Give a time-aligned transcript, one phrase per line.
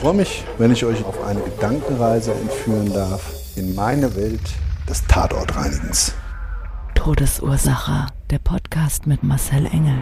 [0.00, 4.40] Ich freue mich, wenn ich euch auf eine Gedankenreise entführen darf in meine Welt
[4.88, 6.14] des Tatortreinigens.
[6.94, 8.06] Todesursache.
[8.30, 9.98] Der Podcast mit Marcel Engel.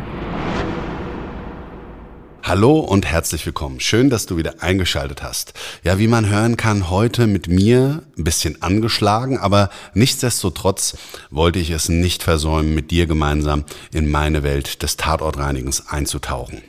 [2.44, 3.80] Hallo und herzlich willkommen.
[3.80, 5.54] Schön, dass du wieder eingeschaltet hast.
[5.82, 10.96] Ja, wie man hören kann, heute mit mir ein bisschen angeschlagen, aber nichtsdestotrotz
[11.32, 16.62] wollte ich es nicht versäumen, mit dir gemeinsam in meine Welt des Tatortreinigens einzutauchen.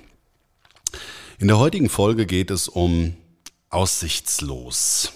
[1.41, 3.15] In der heutigen Folge geht es um
[3.69, 5.13] aussichtslos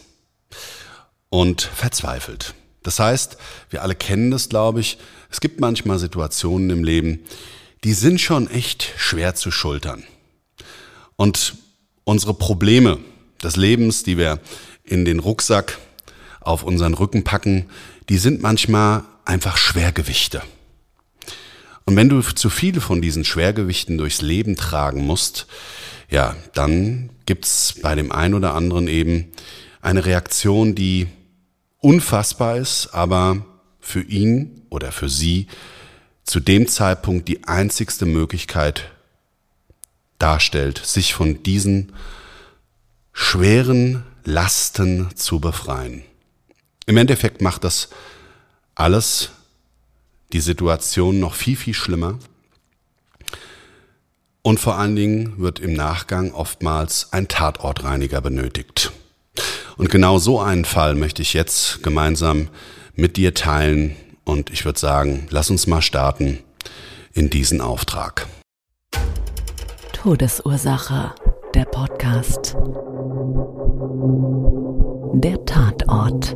[1.27, 2.53] und verzweifelt.
[2.81, 3.35] Das heißt,
[3.69, 4.99] wir alle kennen das, glaube ich.
[5.29, 7.19] Es gibt manchmal Situationen im Leben,
[7.83, 10.05] die sind schon echt schwer zu schultern.
[11.17, 11.55] Und
[12.05, 12.99] unsere Probleme
[13.43, 14.39] des Lebens, die wir
[14.85, 15.77] in den Rucksack
[16.39, 17.69] auf unseren Rücken packen,
[18.07, 20.41] die sind manchmal einfach Schwergewichte.
[21.83, 25.47] Und wenn du zu viele von diesen Schwergewichten durchs Leben tragen musst,
[26.13, 29.31] ja, dann gibt's bei dem einen oder anderen eben
[29.81, 31.07] eine Reaktion, die
[31.79, 33.43] unfassbar ist, aber
[33.79, 35.47] für ihn oder für sie
[36.23, 38.91] zu dem Zeitpunkt die einzigste Möglichkeit
[40.19, 41.93] darstellt, sich von diesen
[43.11, 46.03] schweren Lasten zu befreien.
[46.85, 47.89] Im Endeffekt macht das
[48.75, 49.31] alles
[50.31, 52.19] die Situation noch viel, viel schlimmer.
[54.45, 58.91] Und vor allen Dingen wird im Nachgang oftmals ein Tatortreiniger benötigt.
[59.77, 62.49] Und genau so einen Fall möchte ich jetzt gemeinsam
[62.93, 63.95] mit dir teilen.
[64.25, 66.39] Und ich würde sagen, lass uns mal starten
[67.13, 68.27] in diesen Auftrag.
[69.93, 71.15] Todesursache.
[71.53, 72.57] Der Podcast.
[75.13, 76.35] Der Tatort.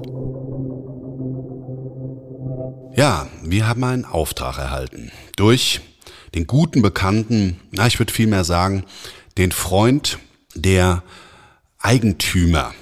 [2.95, 5.11] Ja, wir haben einen Auftrag erhalten.
[5.35, 5.81] Durch
[6.35, 8.83] den guten Bekannten, na, ich würde vielmehr sagen,
[9.37, 10.19] den Freund
[10.55, 11.03] der
[11.79, 12.73] Eigentümer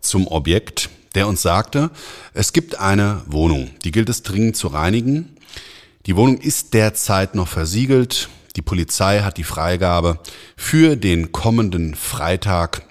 [0.00, 1.90] zum Objekt, der uns sagte,
[2.34, 5.36] es gibt eine Wohnung, die gilt es dringend zu reinigen.
[6.06, 8.28] Die Wohnung ist derzeit noch versiegelt.
[8.56, 10.18] Die Polizei hat die Freigabe
[10.56, 12.82] für den kommenden Freitag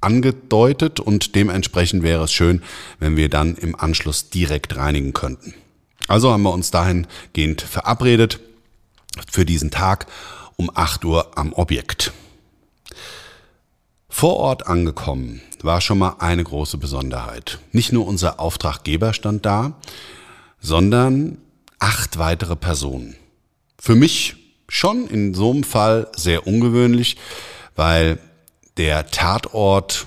[0.00, 2.62] angedeutet und dementsprechend wäre es schön,
[3.00, 5.54] wenn wir dann im Anschluss direkt reinigen könnten.
[6.06, 8.40] Also haben wir uns dahingehend verabredet
[9.30, 10.06] für diesen Tag
[10.56, 12.12] um 8 Uhr am Objekt.
[14.08, 17.58] Vor Ort angekommen war schon mal eine große Besonderheit.
[17.72, 19.74] Nicht nur unser Auftraggeber stand da,
[20.60, 21.38] sondern
[21.78, 23.16] acht weitere Personen.
[23.78, 24.36] Für mich
[24.68, 27.16] schon in so einem Fall sehr ungewöhnlich,
[27.76, 28.18] weil
[28.76, 30.06] der Tatort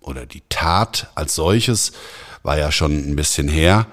[0.00, 1.92] oder die Tat als solches
[2.42, 3.86] war ja schon ein bisschen her.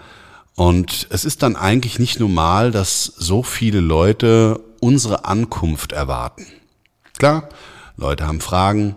[0.56, 6.46] Und es ist dann eigentlich nicht normal, dass so viele Leute unsere Ankunft erwarten.
[7.18, 7.50] Klar,
[7.98, 8.96] Leute haben Fragen,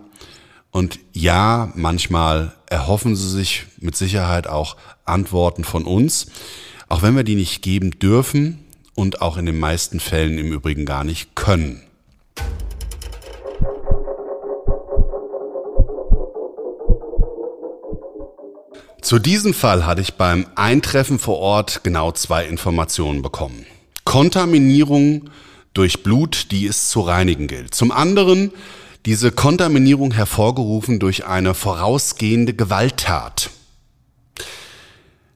[0.77, 4.75] und ja, manchmal erhoffen sie sich mit Sicherheit auch
[5.05, 6.27] Antworten von uns,
[6.87, 8.63] auch wenn wir die nicht geben dürfen
[8.93, 11.81] und auch in den meisten Fällen im Übrigen gar nicht können.
[19.07, 23.65] Zu diesem Fall hatte ich beim Eintreffen vor Ort genau zwei Informationen bekommen.
[24.03, 25.29] Kontaminierung
[25.73, 27.73] durch Blut, die es zu reinigen gilt.
[27.73, 28.51] Zum anderen
[29.05, 33.49] diese Kontaminierung hervorgerufen durch eine vorausgehende Gewalttat.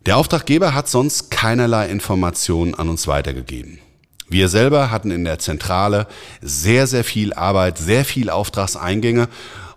[0.05, 3.79] Der Auftraggeber hat sonst keinerlei Informationen an uns weitergegeben.
[4.27, 6.07] Wir selber hatten in der Zentrale
[6.41, 9.29] sehr, sehr viel Arbeit, sehr viel Auftragseingänge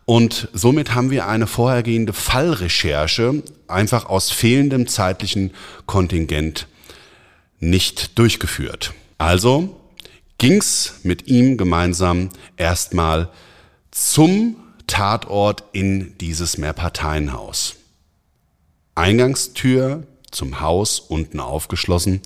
[0.07, 5.53] und somit haben wir eine vorhergehende Fallrecherche einfach aus fehlendem zeitlichen
[5.87, 6.67] Kontingent
[7.59, 8.93] nicht durchgeführt.
[9.17, 9.81] Also
[10.39, 13.31] ging's mit ihm gemeinsam erstmal
[13.91, 14.57] zum
[14.87, 17.77] Tatort in dieses Mehrparteienhaus.
[18.95, 22.21] Eingangstür zum Haus unten aufgeschlossen,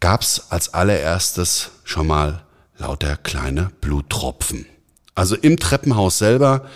[0.00, 2.44] gab's als allererstes schon mal
[2.76, 4.66] lauter kleine Bluttropfen.
[5.14, 6.68] Also im Treppenhaus selber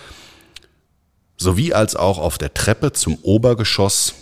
[1.37, 4.14] sowie als auch auf der Treppe zum Obergeschoss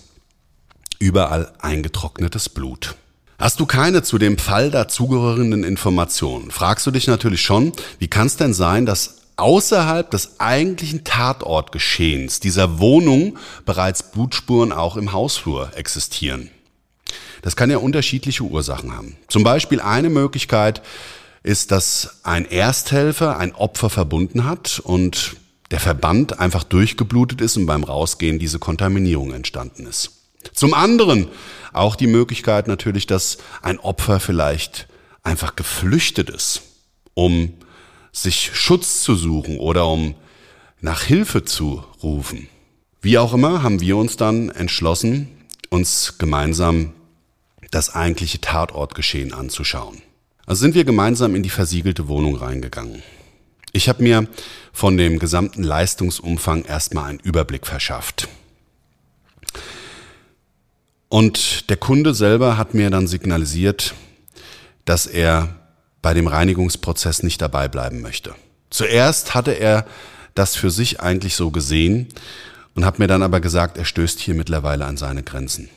[0.98, 2.94] überall eingetrocknetes Blut.
[3.38, 8.26] Hast du keine zu dem Fall dazugehörenden Informationen, fragst du dich natürlich schon, wie kann
[8.26, 13.36] es denn sein, dass außerhalb des eigentlichen Tatortgeschehens dieser Wohnung
[13.66, 16.50] bereits Blutspuren auch im Hausflur existieren?
[17.42, 19.16] Das kann ja unterschiedliche Ursachen haben.
[19.28, 20.80] Zum Beispiel eine Möglichkeit
[21.46, 25.36] ist, dass ein Ersthelfer ein Opfer verbunden hat und
[25.70, 30.10] der Verband einfach durchgeblutet ist und beim Rausgehen diese Kontaminierung entstanden ist.
[30.54, 31.28] Zum anderen
[31.72, 34.88] auch die Möglichkeit natürlich, dass ein Opfer vielleicht
[35.22, 36.62] einfach geflüchtet ist,
[37.14, 37.54] um
[38.10, 40.16] sich Schutz zu suchen oder um
[40.80, 42.48] nach Hilfe zu rufen.
[43.02, 45.28] Wie auch immer haben wir uns dann entschlossen,
[45.70, 46.92] uns gemeinsam
[47.70, 50.02] das eigentliche Tatortgeschehen anzuschauen.
[50.46, 53.02] Also sind wir gemeinsam in die versiegelte Wohnung reingegangen.
[53.72, 54.28] Ich habe mir
[54.72, 58.28] von dem gesamten Leistungsumfang erstmal einen Überblick verschafft.
[61.08, 63.94] Und der Kunde selber hat mir dann signalisiert,
[64.84, 65.48] dass er
[66.00, 68.34] bei dem Reinigungsprozess nicht dabei bleiben möchte.
[68.70, 69.86] Zuerst hatte er
[70.34, 72.08] das für sich eigentlich so gesehen
[72.74, 75.70] und hat mir dann aber gesagt, er stößt hier mittlerweile an seine Grenzen.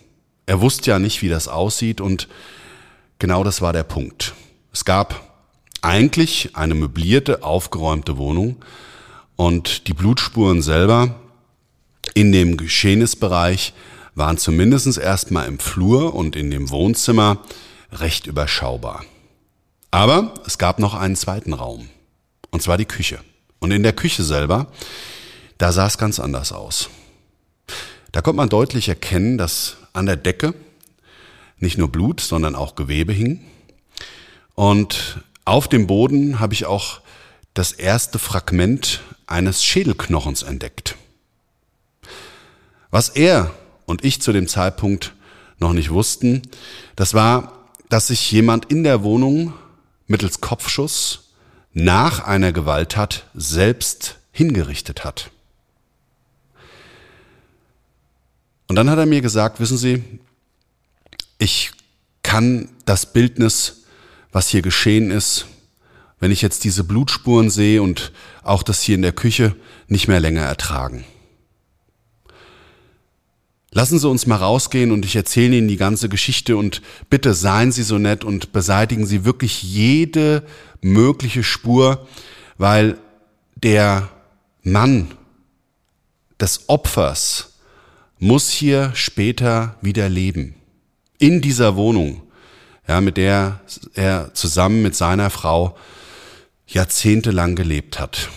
[0.45, 2.27] Er wusste ja nicht, wie das aussieht und
[3.17, 4.33] genau das war der Punkt.
[4.71, 5.29] Es gab
[5.81, 8.57] eigentlich eine möblierte, aufgeräumte Wohnung
[9.35, 11.15] und die Blutspuren selber
[12.13, 13.73] in dem Geschehnisbereich
[14.15, 17.39] waren zumindest erstmal im Flur und in dem Wohnzimmer
[17.91, 19.05] recht überschaubar.
[19.91, 21.89] Aber es gab noch einen zweiten Raum,
[22.51, 23.19] und zwar die Küche.
[23.59, 24.67] Und in der Küche selber,
[25.57, 26.89] da sah es ganz anders aus.
[28.11, 30.53] Da konnte man deutlich erkennen, dass an der Decke
[31.57, 33.41] nicht nur Blut, sondern auch Gewebe hing.
[34.59, 36.99] Und auf dem Boden habe ich auch
[37.53, 40.97] das erste Fragment eines Schädelknochens entdeckt.
[42.91, 45.13] Was er und ich zu dem Zeitpunkt
[45.59, 46.41] noch nicht wussten,
[46.97, 49.53] das war, dass sich jemand in der Wohnung
[50.07, 51.29] mittels Kopfschuss
[51.71, 55.31] nach einer Gewalttat selbst hingerichtet hat.
[58.67, 60.03] Und dann hat er mir gesagt, wissen Sie,
[61.37, 61.71] ich
[62.23, 63.78] kann das Bildnis,
[64.31, 65.47] was hier geschehen ist,
[66.19, 68.11] wenn ich jetzt diese Blutspuren sehe und
[68.43, 69.55] auch das hier in der Küche,
[69.87, 71.05] nicht mehr länger ertragen.
[73.71, 77.71] Lassen Sie uns mal rausgehen und ich erzähle Ihnen die ganze Geschichte und bitte seien
[77.71, 80.43] Sie so nett und beseitigen Sie wirklich jede
[80.81, 82.07] mögliche Spur,
[82.57, 82.97] weil
[83.55, 84.09] der
[84.63, 85.11] Mann
[86.39, 87.53] des Opfers
[88.17, 90.55] muss hier später wieder leben.
[91.19, 92.23] In dieser Wohnung,
[92.89, 93.59] ja, mit der
[93.93, 95.77] er zusammen mit seiner Frau
[96.65, 98.29] jahrzehntelang gelebt hat.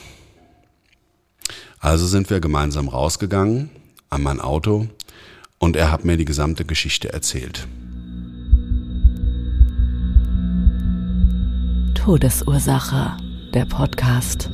[1.78, 3.70] Also sind wir gemeinsam rausgegangen
[4.10, 4.88] an mein Auto
[5.58, 7.66] und er hat mir die gesamte Geschichte erzählt.
[11.94, 13.16] Todesursache,
[13.54, 14.50] der Podcast.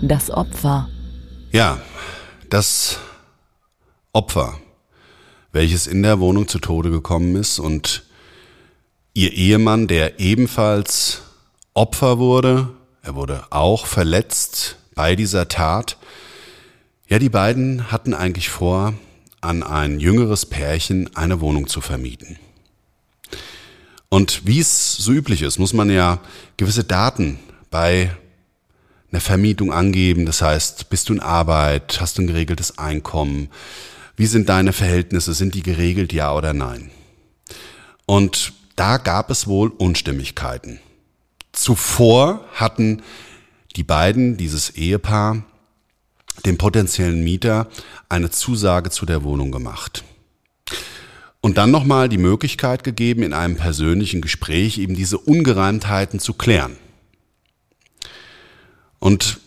[0.00, 0.88] Das Opfer.
[1.50, 1.80] Ja,
[2.50, 3.00] das
[4.12, 4.60] Opfer,
[5.50, 8.04] welches in der Wohnung zu Tode gekommen ist und
[9.14, 11.22] ihr Ehemann, der ebenfalls
[11.74, 12.68] Opfer wurde,
[13.02, 15.96] er wurde auch verletzt bei dieser Tat.
[17.08, 18.94] Ja, die beiden hatten eigentlich vor,
[19.40, 22.38] an ein jüngeres Pärchen eine Wohnung zu vermieten.
[24.10, 26.20] Und wie es so üblich ist, muss man ja
[26.56, 27.38] gewisse Daten
[27.70, 28.10] bei
[29.10, 30.26] einer Vermietung angeben.
[30.26, 33.48] Das heißt, bist du in Arbeit, hast du ein geregeltes Einkommen,
[34.16, 36.90] wie sind deine Verhältnisse, sind die geregelt, ja oder nein?
[38.04, 40.80] Und da gab es wohl Unstimmigkeiten.
[41.52, 43.02] Zuvor hatten
[43.76, 45.44] die beiden, dieses Ehepaar,
[46.46, 47.68] dem potenziellen Mieter
[48.08, 50.02] eine Zusage zu der Wohnung gemacht.
[51.42, 56.78] Und dann nochmal die Möglichkeit gegeben, in einem persönlichen Gespräch eben diese Ungereimtheiten zu klären.
[58.98, 59.40] Und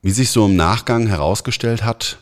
[0.00, 2.20] wie sich so im Nachgang herausgestellt hat,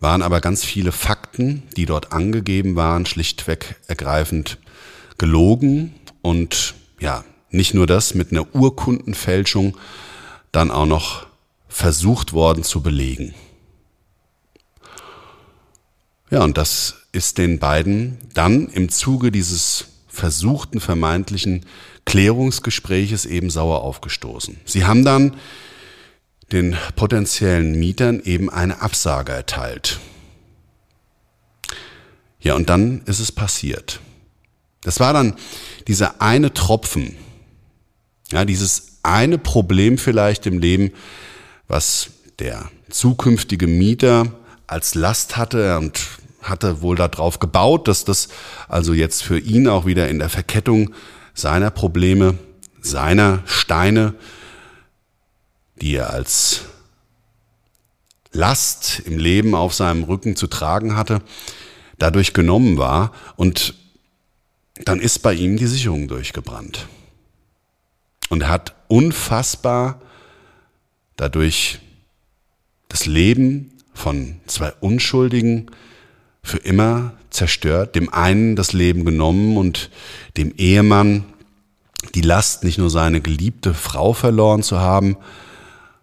[0.00, 4.58] waren aber ganz viele Fakten, die dort angegeben waren, schlichtweg ergreifend
[5.18, 9.76] gelogen und ja, nicht nur das mit einer Urkundenfälschung
[10.52, 11.26] dann auch noch
[11.68, 13.34] versucht worden zu belegen.
[16.30, 21.66] Ja, und das ist den beiden dann im Zuge dieses versuchten vermeintlichen
[22.04, 24.58] Klärungsgespräches eben sauer aufgestoßen.
[24.64, 25.36] Sie haben dann
[26.52, 30.00] den potenziellen Mietern eben eine Absage erteilt.
[32.40, 34.00] Ja, und dann ist es passiert.
[34.86, 35.34] Das war dann
[35.88, 37.16] dieser eine Tropfen,
[38.30, 40.92] ja, dieses eine Problem vielleicht im Leben,
[41.66, 44.26] was der zukünftige Mieter
[44.68, 46.00] als Last hatte und
[46.40, 48.28] hatte wohl darauf gebaut, dass das
[48.68, 50.94] also jetzt für ihn auch wieder in der Verkettung
[51.34, 52.38] seiner Probleme,
[52.80, 54.14] seiner Steine,
[55.80, 56.60] die er als
[58.30, 61.22] Last im Leben auf seinem Rücken zu tragen hatte,
[61.98, 63.10] dadurch genommen war.
[63.34, 63.74] Und
[64.84, 66.86] dann ist bei ihm die Sicherung durchgebrannt.
[68.28, 70.00] Und er hat unfassbar
[71.16, 71.80] dadurch
[72.88, 75.70] das Leben von zwei Unschuldigen
[76.42, 79.90] für immer zerstört, dem einen das Leben genommen und
[80.36, 81.24] dem Ehemann
[82.14, 85.16] die Last, nicht nur seine geliebte Frau verloren zu haben,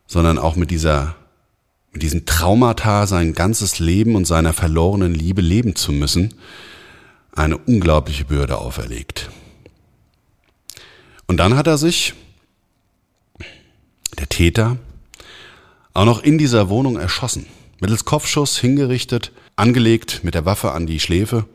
[0.08, 1.16] sondern auch mit dieser
[1.94, 6.34] mit diesem Traumata sein ganzes Leben und seiner verlorenen Liebe leben zu müssen,
[7.36, 9.30] eine unglaubliche Bürde auferlegt.
[11.28, 12.14] Und dann hat er sich,
[14.20, 14.78] der Täter,
[15.94, 17.46] auch noch in dieser Wohnung erschossen.
[17.80, 21.46] Mittels Kopfschuss hingerichtet, angelegt mit der Waffe an die Schläfe,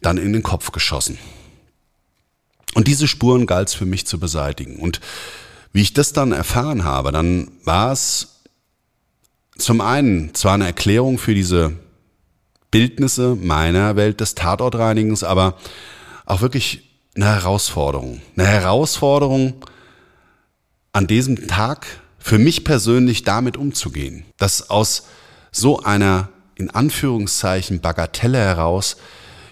[0.00, 1.18] dann in den Kopf geschossen.
[2.74, 4.76] Und diese Spuren galt es für mich zu beseitigen.
[4.76, 5.00] Und
[5.72, 8.42] wie ich das dann erfahren habe, dann war es
[9.58, 11.72] zum einen zwar eine Erklärung für diese
[12.72, 15.56] Bildnisse meiner Welt des Tatortreinigens, aber
[16.26, 18.20] auch wirklich eine Herausforderung.
[18.36, 19.64] Eine Herausforderung,
[20.92, 21.86] an diesem Tag
[22.18, 25.06] für mich persönlich damit umzugehen, dass aus
[25.52, 28.96] so einer in Anführungszeichen Bagatelle heraus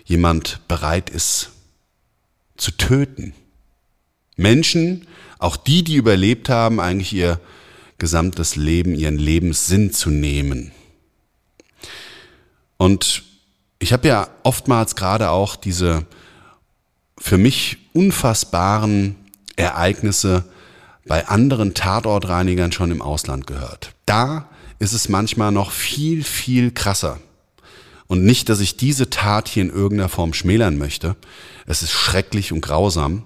[0.05, 1.50] jemand bereit ist
[2.57, 3.33] zu töten.
[4.37, 5.07] Menschen,
[5.39, 7.41] auch die, die überlebt haben, eigentlich ihr
[7.99, 10.73] gesamtes Leben, ihren Lebenssinn zu nehmen.
[12.80, 13.25] Und
[13.78, 16.06] ich habe ja oftmals gerade auch diese
[17.18, 19.16] für mich unfassbaren
[19.54, 20.46] Ereignisse
[21.04, 23.92] bei anderen Tatortreinigern schon im Ausland gehört.
[24.06, 27.20] Da ist es manchmal noch viel, viel krasser.
[28.06, 31.16] Und nicht, dass ich diese Tat hier in irgendeiner Form schmälern möchte.
[31.66, 33.25] Es ist schrecklich und grausam.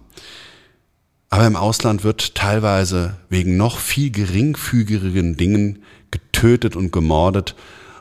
[1.30, 7.54] Aber im Ausland wird teilweise wegen noch viel geringfügigeren Dingen getötet und gemordet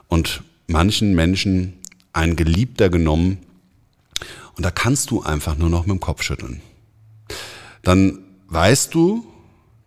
[0.08, 1.74] und manchen Menschen
[2.14, 3.40] ein Geliebter genommen.
[4.56, 6.62] Und da kannst du einfach nur noch mit dem Kopf schütteln.
[7.82, 9.26] Dann weißt du,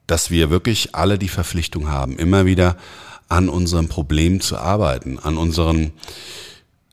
[0.06, 2.76] dass wir wirklich alle die Verpflichtung haben, immer wieder
[3.28, 5.92] an unserem Problem zu arbeiten, an unseren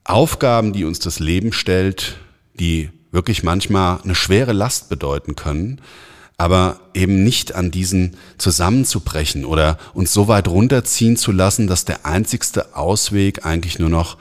[0.04, 2.18] Aufgaben, die uns das Leben stellt,
[2.56, 5.80] die wirklich manchmal eine schwere Last bedeuten können,
[6.38, 12.06] aber eben nicht an diesen zusammenzubrechen oder uns so weit runterziehen zu lassen, dass der
[12.06, 14.18] einzigste Ausweg eigentlich nur noch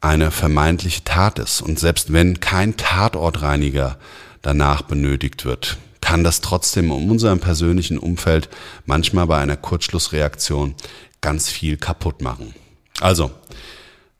[0.00, 1.60] eine vermeintliche Tat ist.
[1.60, 3.98] Und selbst wenn kein Tatortreiniger
[4.42, 8.48] danach benötigt wird, kann das trotzdem in unserem persönlichen Umfeld
[8.84, 10.74] manchmal bei einer Kurzschlussreaktion
[11.20, 12.54] ganz viel kaputt machen.
[13.00, 13.30] Also,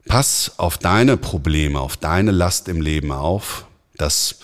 [0.07, 3.67] pass auf deine Probleme, auf deine Last im Leben auf,
[3.97, 4.37] dass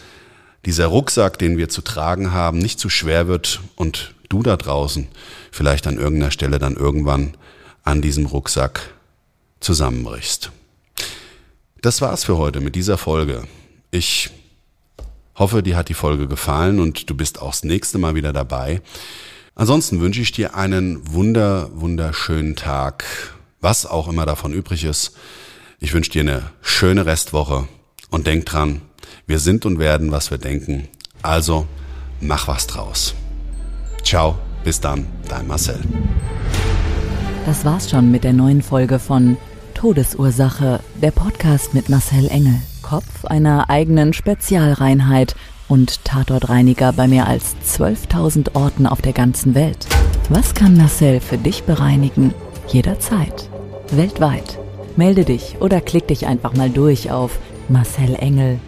[0.65, 5.09] dieser Rucksack, den wir zu tragen haben, nicht zu schwer wird und du da draußen
[5.51, 7.37] vielleicht an irgendeiner Stelle dann irgendwann
[7.85, 8.95] an diesem Rucksack
[9.61, 10.51] zusammenbrichst.
[11.81, 13.45] Das war's für heute mit dieser Folge.
[13.91, 14.31] Ich
[15.37, 18.83] hoffe, dir hat die Folge gefallen und du bist auch das nächste Mal wieder dabei.
[19.55, 23.05] Ansonsten wünsche ich dir einen wunder, wunderschönen Tag,
[23.61, 25.17] was auch immer davon übrig ist.
[25.81, 27.69] Ich wünsche dir eine schöne Restwoche
[28.11, 28.83] und denk dran,
[29.29, 30.89] wir sind und werden, was wir denken.
[31.23, 31.67] Also
[32.21, 33.15] mach was draus.
[34.03, 35.79] Ciao, bis dann, dein Marcel.
[37.47, 39.37] Das war's schon mit der neuen Folge von
[39.75, 45.37] Todesursache, der Podcast mit Marcel Engel, Kopf einer eigenen Spezialreinheit
[45.69, 49.87] und Tatortreiniger bei mehr als 12.000 Orten auf der ganzen Welt.
[50.31, 52.33] Was kann Marcel für dich bereinigen?
[52.69, 53.51] Jederzeit.
[53.93, 54.59] Weltweit.
[54.97, 58.68] Melde dich oder klick dich einfach mal durch auf marcelengel.com